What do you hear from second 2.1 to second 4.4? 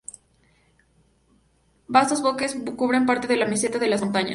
bosques cubren parte de la meseta y de las montañas.